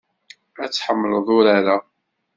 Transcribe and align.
Ad 0.63 0.69
tḥemmleḍ 0.71 1.27
urar-a. 1.37 1.77